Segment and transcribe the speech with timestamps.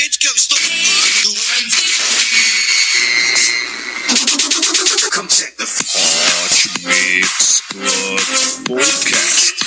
[0.00, 0.08] Come
[5.28, 6.56] check the Hot
[6.88, 8.16] Mix Club
[8.64, 9.60] Podcast.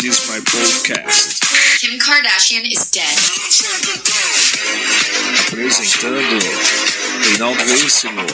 [0.00, 1.44] This is my podcast.
[1.78, 3.18] Kim Kardashian is dead.
[5.46, 6.40] Apresentando
[7.28, 8.24] Reinaldo Veríssimo.
[8.24, 8.26] A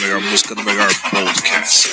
[0.00, 1.88] melhor música do melhor podcast.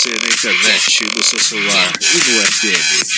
[0.00, 3.10] Você na internet, no seu celular e no FM.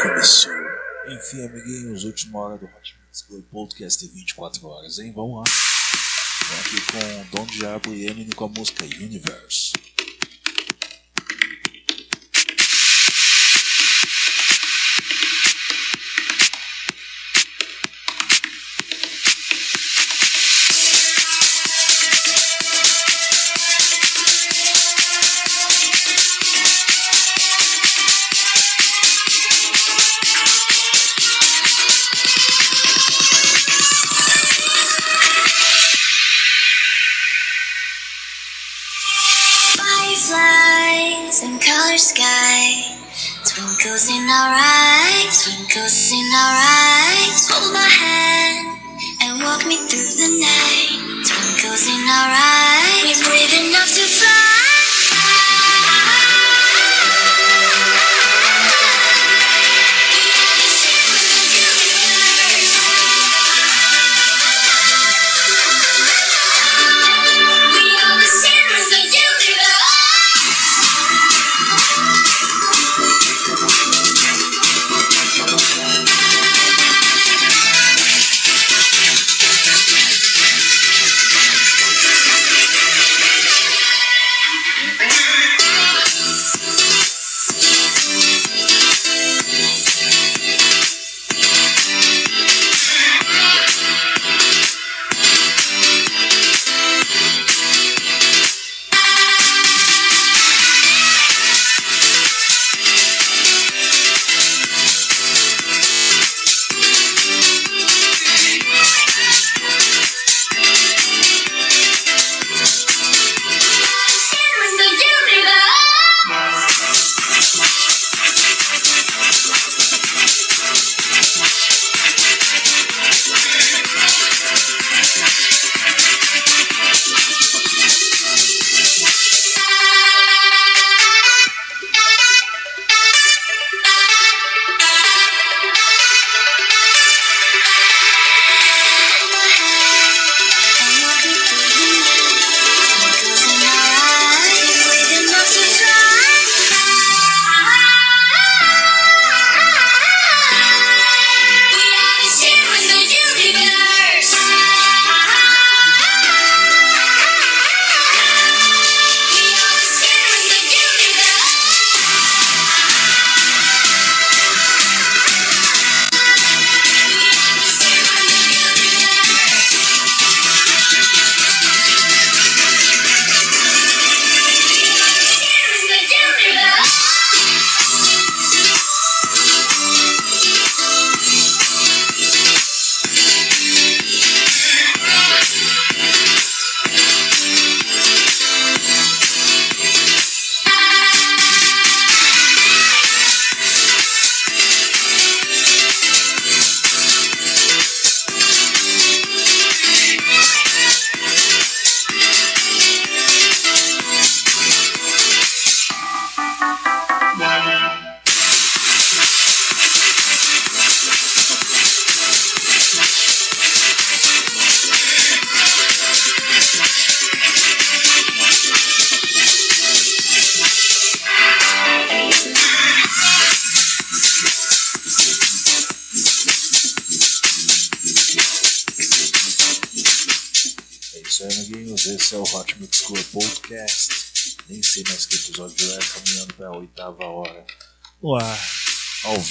[0.00, 0.52] Começou.
[1.08, 5.12] Enfim, amiguinhos, última hora do Hot Mix Club Podcast de 24 horas, hein?
[5.14, 5.44] Vamos lá.
[6.48, 9.91] Tô aqui com Don Diablo e Eminem com a música Universe.
[43.82, 48.78] Twinkles in our eyes, twinkles in our eyes Hold my hand
[49.22, 51.26] and walk me through the night.
[51.26, 54.51] Twinkles in our eyes We're brave enough to fly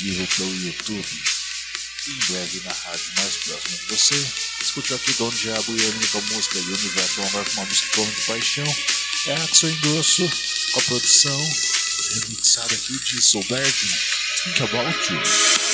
[0.02, 1.24] vivo pelo YouTube.
[2.08, 4.28] Em breve na rádio mais próxima de você.
[4.62, 8.76] Escute aqui Dono Diabo e a música e Universo com uma música Torno de Paixão.
[9.28, 10.30] É Axel Engrosso
[10.72, 11.50] com a produção
[12.14, 13.94] remixada aqui de Soul Virgin.
[14.44, 15.71] Think About You.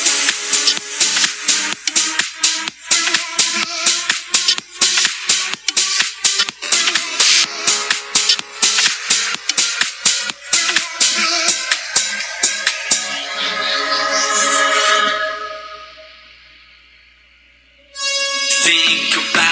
[19.18, 19.47] goodbye.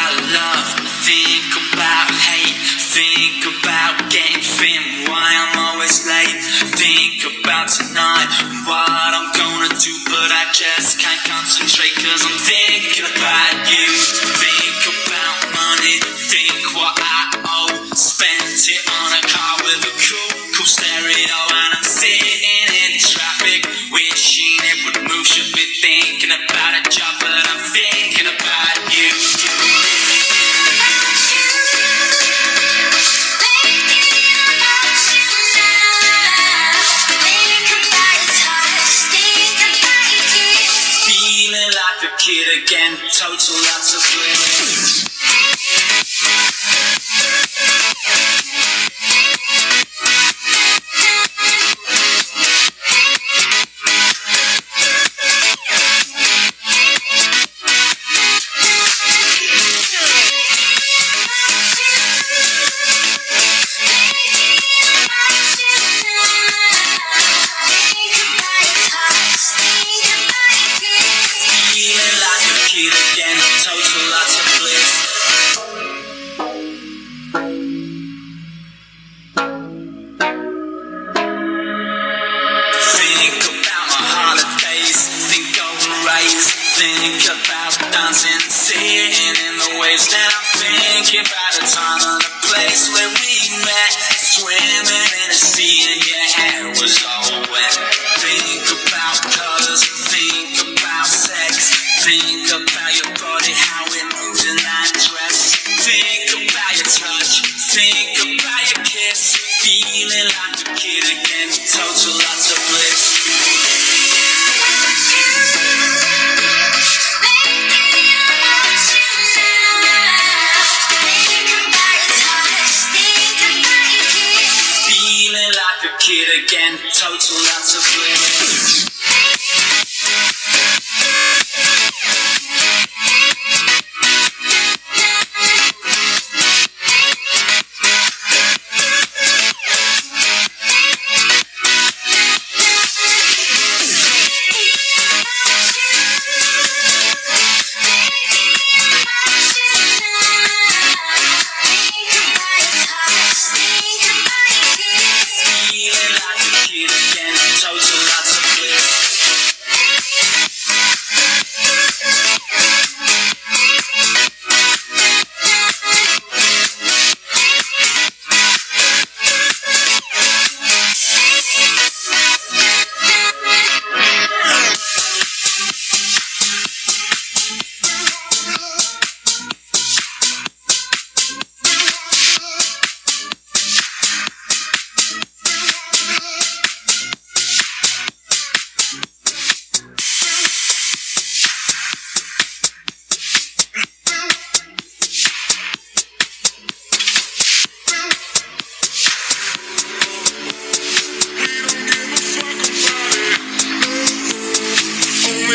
[94.36, 95.05] Swimming.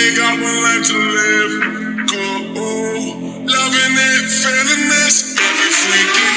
[0.01, 1.53] only got one life to live.
[2.09, 2.23] Go,
[2.57, 6.30] oh, loving it, feeling this every freaking.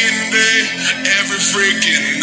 [0.00, 0.60] freaking day,
[1.20, 2.19] every freaking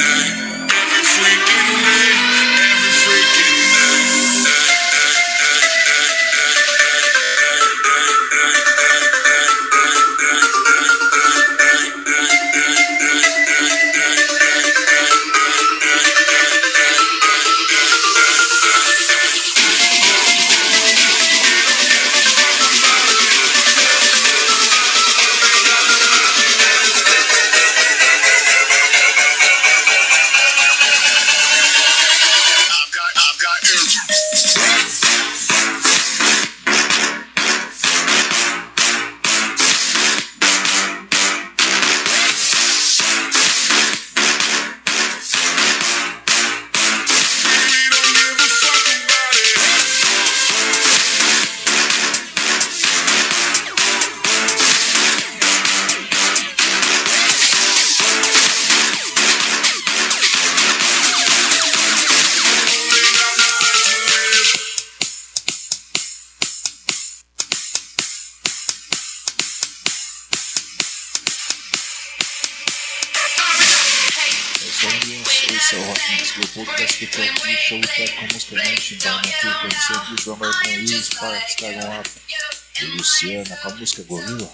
[81.58, 84.50] Tragam a Luciana com a música Gorila.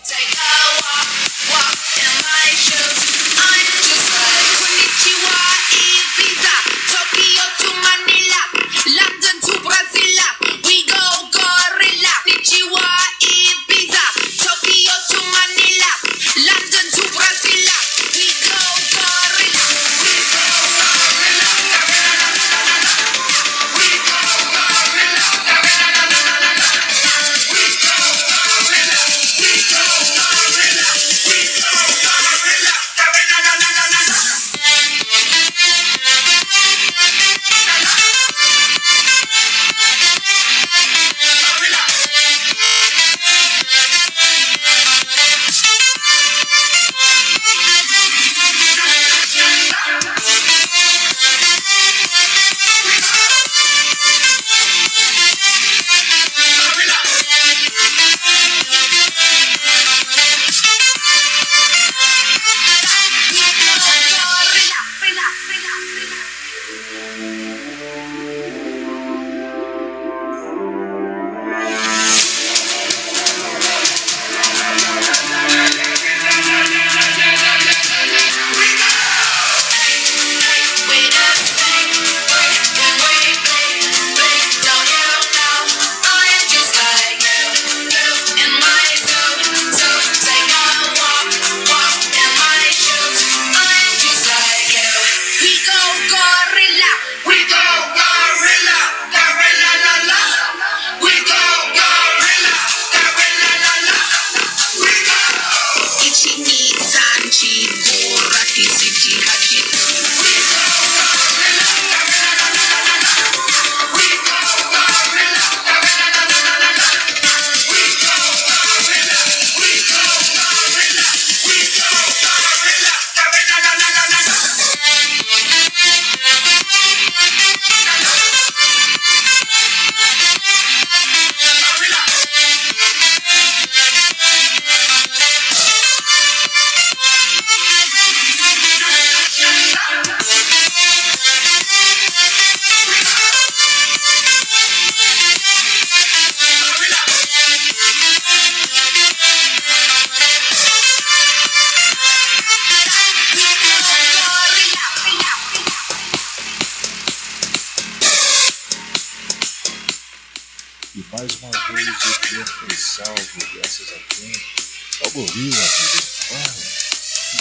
[165.14, 165.70] gorila, né?
[165.70, 166.14] amigo.
[166.32, 166.54] Mano,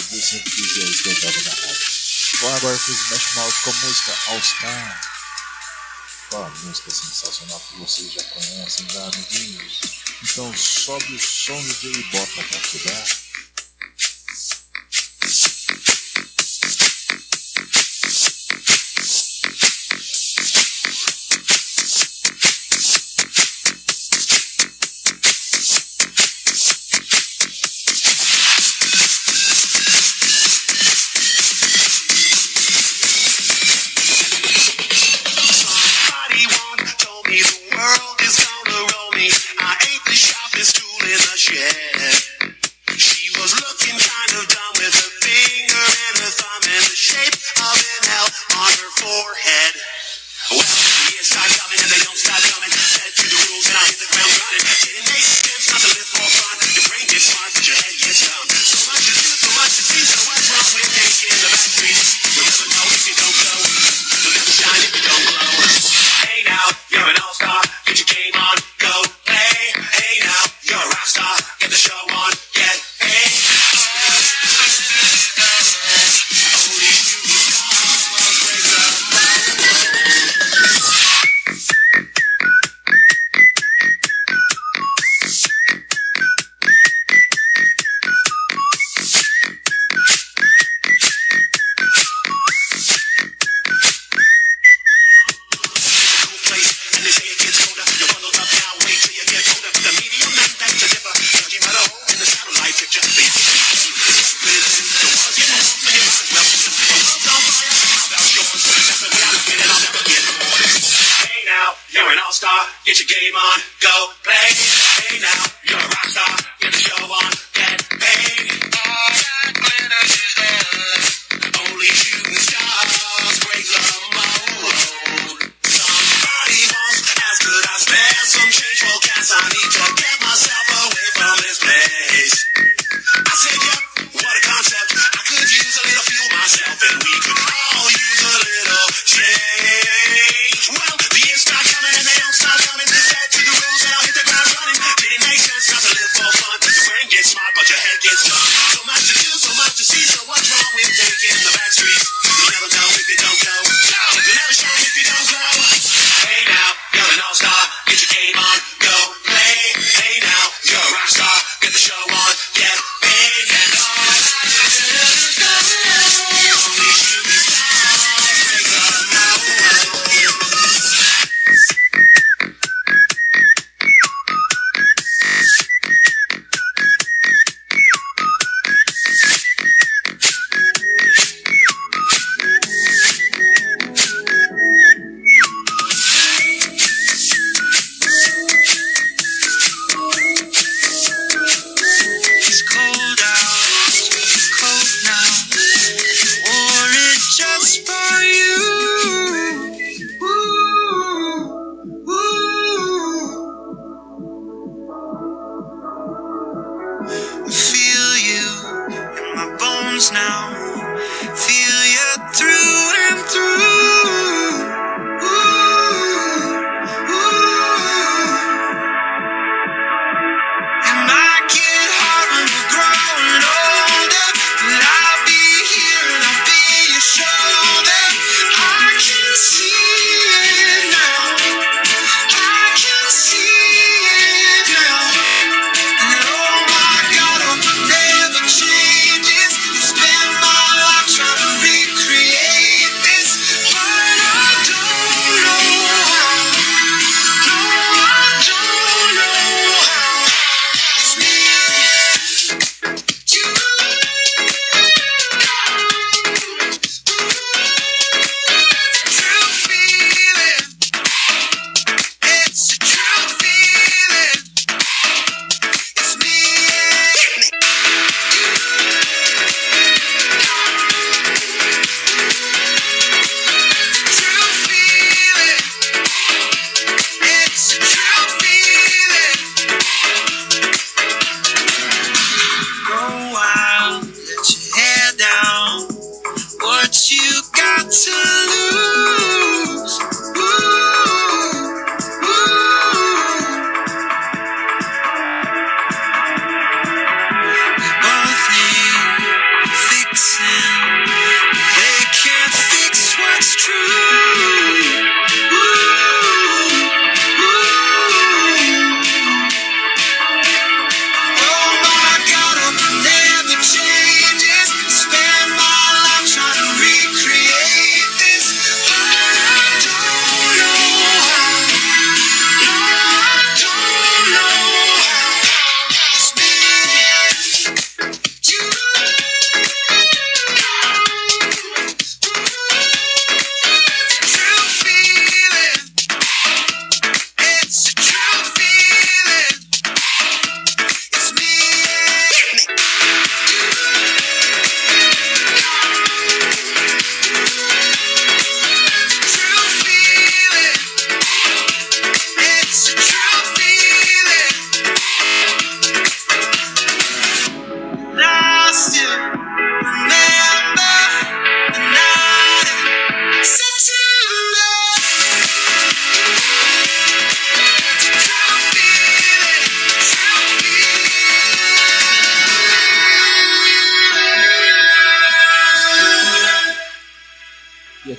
[0.09, 1.53] que que fiz aí que eu tava na.
[2.41, 5.13] Bom, agora fiz o Mesh Mouse com a música All Star.
[6.63, 9.79] Música sensacional que vocês já conhecem, já amiguinhos.
[10.23, 13.22] Então sobe o som do J-Bota pra cuidar.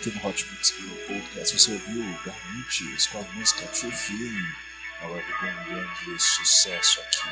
[0.04, 4.48] Aqui no Hot Mix Club Podcast você ouviu Garniches com a música True Feeling,
[5.00, 7.30] agora com um grande sucesso aqui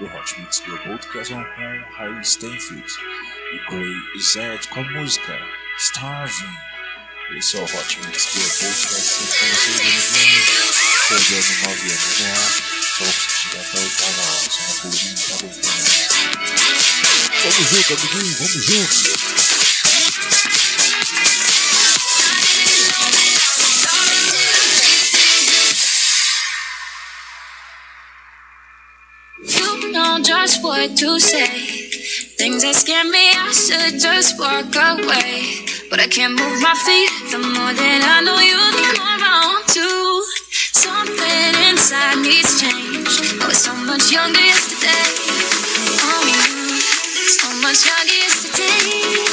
[0.00, 1.40] do Hot Mix Club Podcast com
[1.98, 2.92] Harry Stanfield
[3.52, 5.38] e Gray Zed com a música
[5.78, 6.56] Starving.
[7.36, 9.80] Esse é o Hot Mix Club Podcast com vocês
[11.08, 12.50] perdendo 9 anos no ar,
[12.98, 15.50] vou chegar até a oitava hora, só uma pulinha para o
[17.42, 19.29] Vamos junto, amiguinho, vamos junto.
[30.50, 31.46] Just what to say.
[32.36, 35.64] Things that scare me, I should just walk away.
[35.88, 39.38] But I can't move my feet the more that I know you, the more I
[39.46, 39.88] want to.
[40.74, 43.14] Something inside needs change.
[43.40, 45.06] I was so much younger yesterday.
[46.02, 46.26] Oh,
[47.38, 49.29] so much younger yesterday.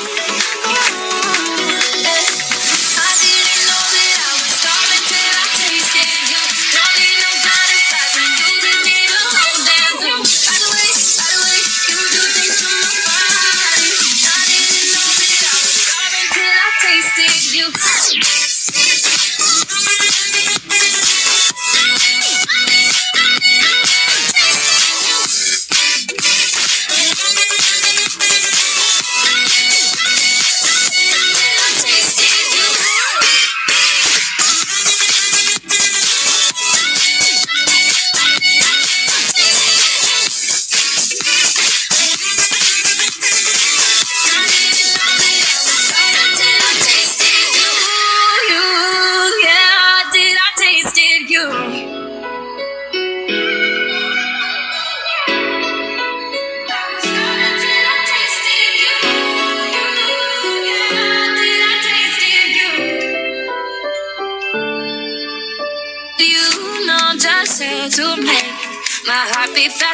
[69.58, 69.87] My heart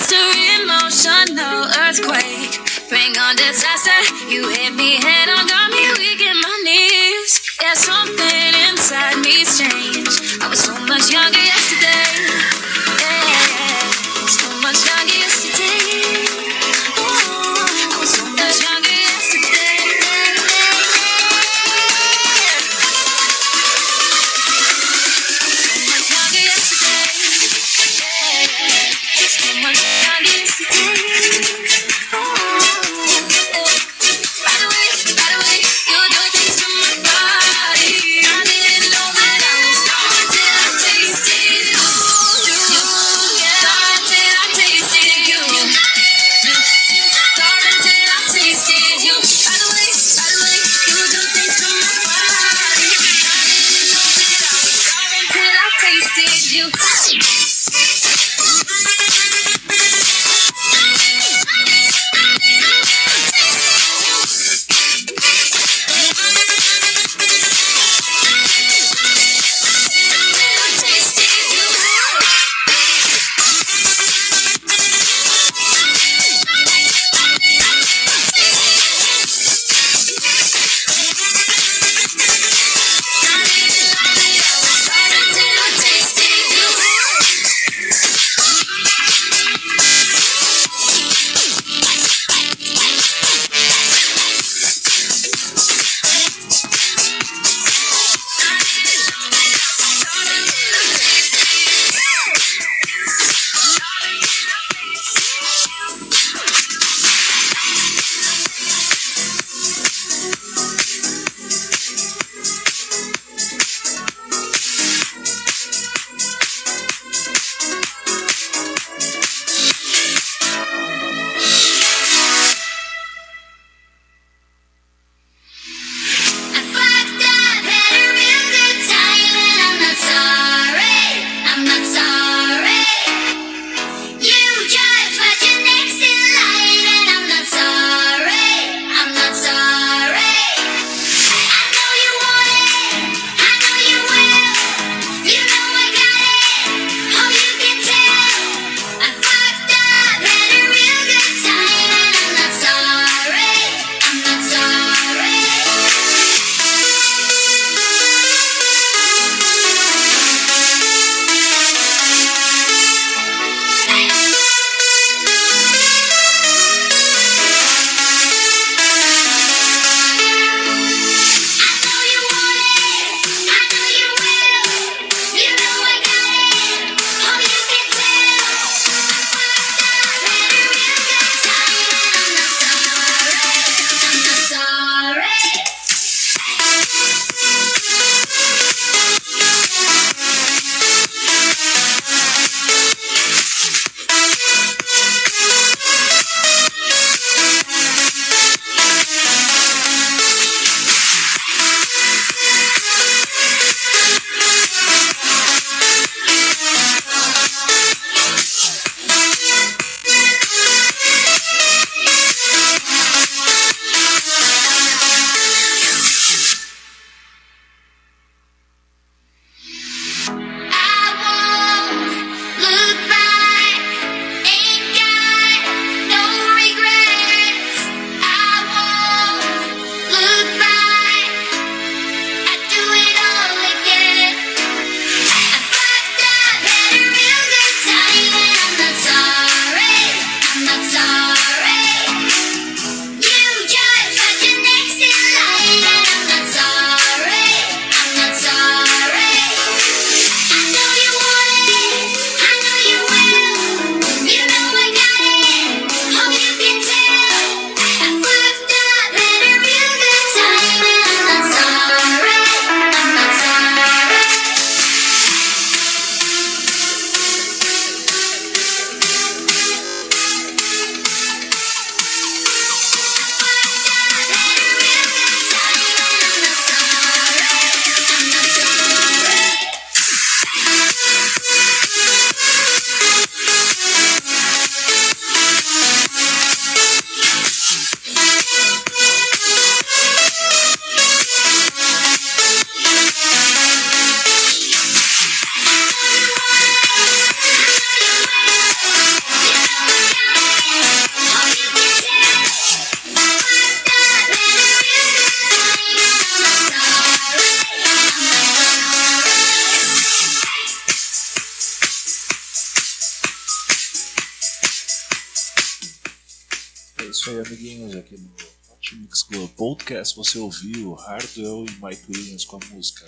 [319.74, 323.04] Podcast você ouviu Hardwell e Mike Williams com a música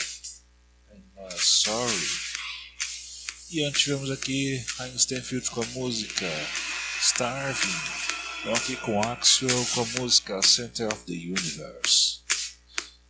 [0.91, 2.07] I'm Sorry.
[3.51, 6.25] E antes tivemos aqui Ryan Stanfield com a música
[7.03, 7.67] Starving.
[8.39, 12.21] Então aqui com Axel com a música Center of the Universe.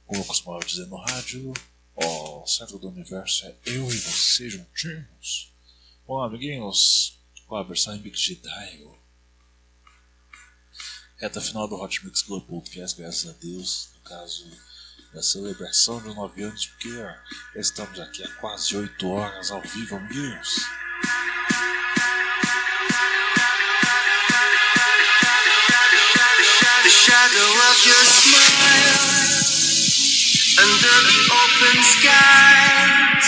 [0.06, 1.54] Como eu costumava no rádio,
[1.96, 5.54] o centro do universo é eu e você juntinhos.
[6.06, 9.05] Vamos lá, amiguinhos, com a versão em Big Dial.
[11.18, 14.46] Reta final do Hot Mix Club Podcast, graças a Deus, no caso
[15.14, 17.14] da celebração dos 9 anos, porque ó,
[17.58, 20.56] estamos aqui há quase 8 horas ao vivo, amiguinhos.
[26.86, 29.16] Shadow of your smile
[30.68, 33.28] under the open skies.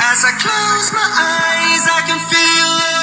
[0.00, 2.97] As I close my eyes, I can feel the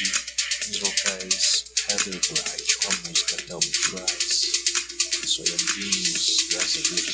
[0.00, 0.30] City
[0.70, 4.46] os vocais Heather Bright com a música Tell Me Price.
[5.24, 7.06] Isso aí, amiguinhos, graças a Deus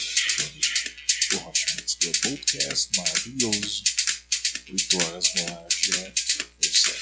[1.32, 3.82] eu o Hot Mix Club Podcast maravilhoso.
[4.68, 6.22] 8 horas no ar, direto
[6.62, 6.96] ou 7.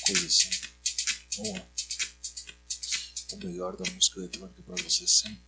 [0.00, 0.50] Coisa assim.
[1.36, 1.66] Vamos lá.
[3.32, 5.42] O melhor da música eletrônica para você sempre.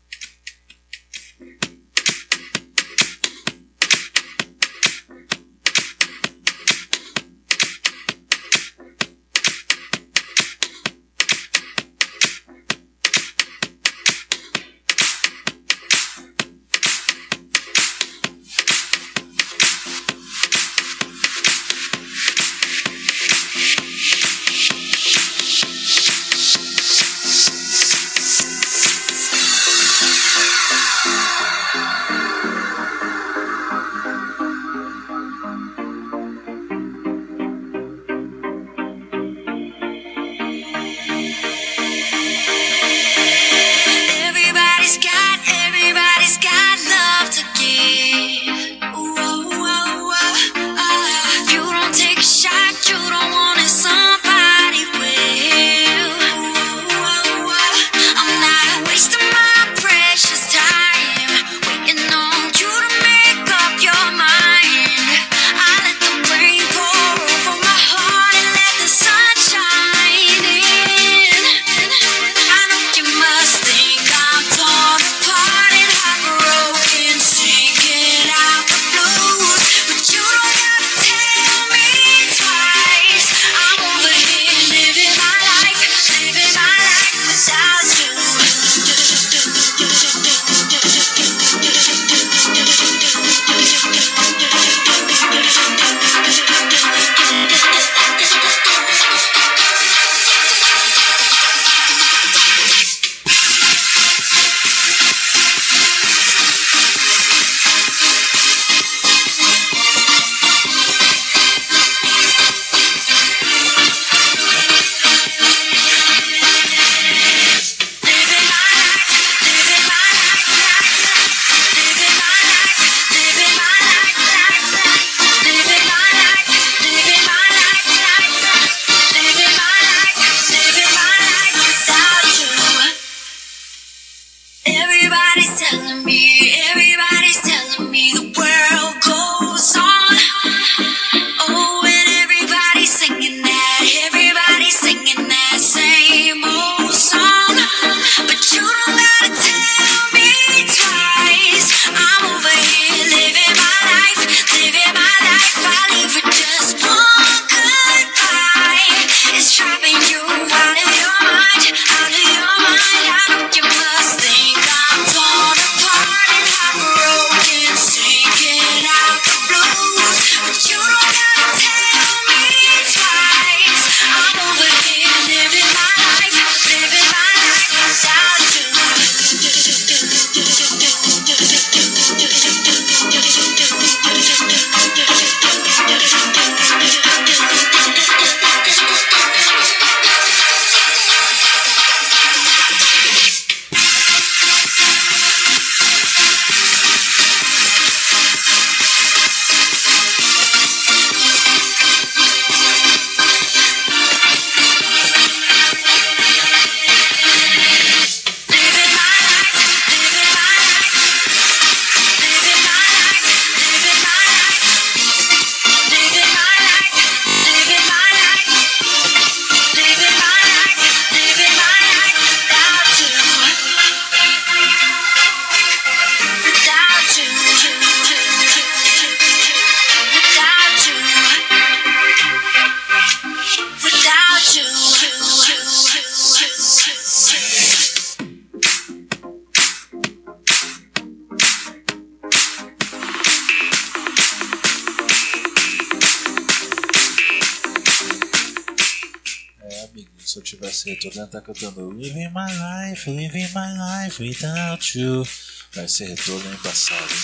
[250.85, 253.72] Essa retornando tá cantando Living my life, living my
[254.05, 255.26] life without you.
[255.72, 257.14] Vai ser retorno em passado.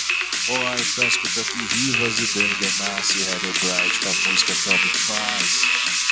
[0.49, 4.79] Olá, então escuta aqui Rivas e Ben Benassi e Heather Bright com a música Come
[4.79, 5.51] Faz.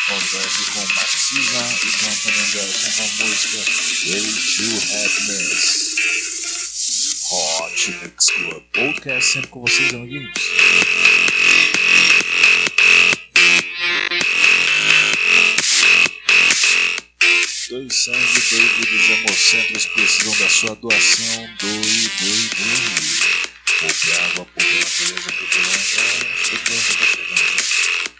[0.09, 3.59] Converse com Maxima e Jonathan Anderson com a música
[4.11, 5.97] Way to Happiness.
[7.31, 10.58] Hot Mix Club Podcast sempre com vocês, amiguinhos.
[19.49, 21.57] Hemocentros precisam da sua doação.
[21.59, 23.49] Doe, doe, doe.
[23.81, 25.79] Poupe água, poupe natureza, poupe longa.
[26.45, 27.65] Segurança tá chegando.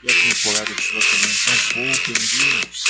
[0.01, 2.85] E a temporada de chuva também são pouco, amiguinhos.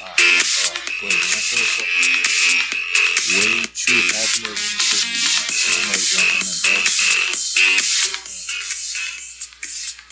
[0.00, 0.16] Ah,
[0.64, 1.84] ó, coisa, coisa só.
[3.28, 4.56] Way to Mendelssohn.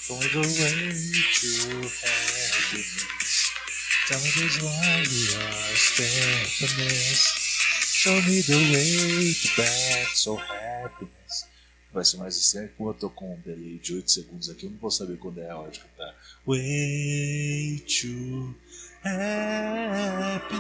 [0.07, 0.93] Show me the way
[1.35, 1.51] to
[2.05, 3.33] happiness.
[4.07, 5.75] Tell me this why we are
[6.61, 7.46] happiness.
[8.07, 11.49] Show me the way back so happiness.
[11.93, 14.67] Vai ser mais estranho como eu tô com um delay de 8 segundos aqui.
[14.67, 16.15] Eu não vou saber quando é a hora de cantar.
[16.47, 18.55] Way to
[19.03, 20.55] happiness.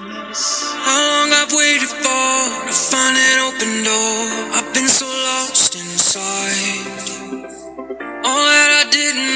[0.74, 4.26] How long I've waited for to find an open door.
[4.52, 6.82] I've been so lost inside.
[8.24, 9.35] All that I didn't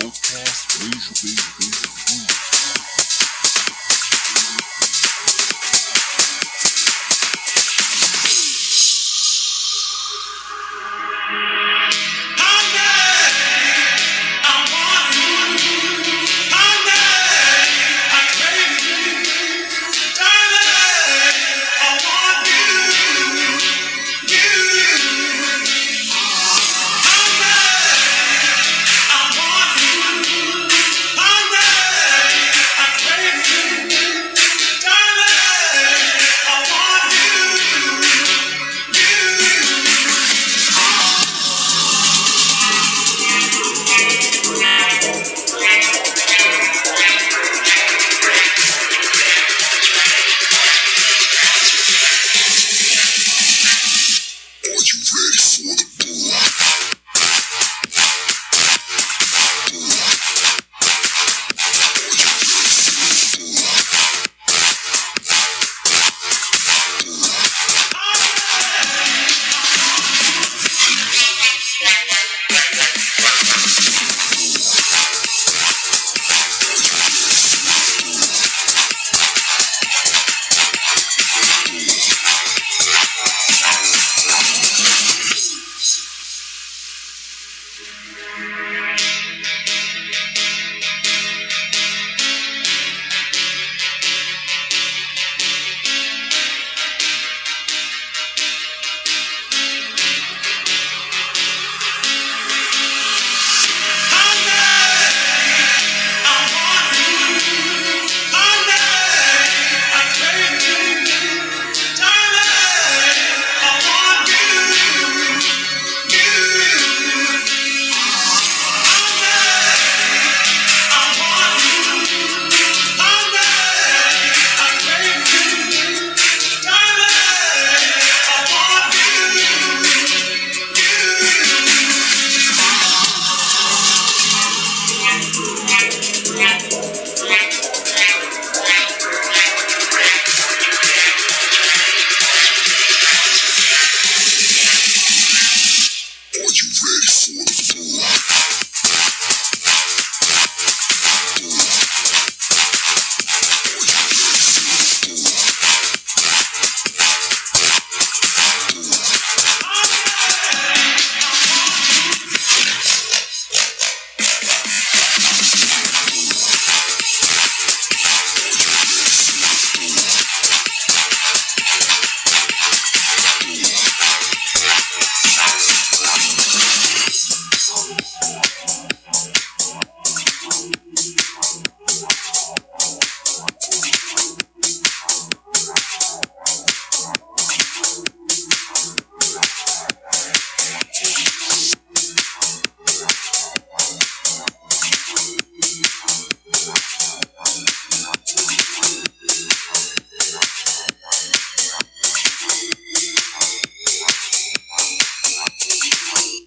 [0.00, 0.68] podcast.